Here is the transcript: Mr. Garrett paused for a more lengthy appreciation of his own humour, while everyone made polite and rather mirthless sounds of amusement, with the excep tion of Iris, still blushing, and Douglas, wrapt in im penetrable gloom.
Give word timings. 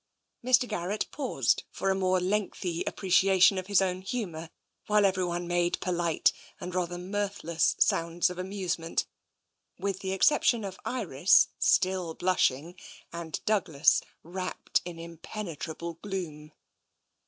Mr. 0.43 0.67
Garrett 0.67 1.05
paused 1.11 1.61
for 1.69 1.91
a 1.91 1.95
more 1.95 2.19
lengthy 2.19 2.83
appreciation 2.87 3.59
of 3.59 3.67
his 3.67 3.83
own 3.83 4.01
humour, 4.01 4.49
while 4.87 5.05
everyone 5.05 5.47
made 5.47 5.79
polite 5.79 6.33
and 6.59 6.73
rather 6.73 6.97
mirthless 6.97 7.75
sounds 7.77 8.27
of 8.31 8.39
amusement, 8.39 9.05
with 9.77 9.99
the 9.99 10.11
excep 10.11 10.41
tion 10.41 10.63
of 10.63 10.79
Iris, 10.85 11.49
still 11.59 12.15
blushing, 12.15 12.73
and 13.13 13.39
Douglas, 13.45 14.01
wrapt 14.23 14.81
in 14.85 14.97
im 14.97 15.17
penetrable 15.19 15.99
gloom. 16.01 16.51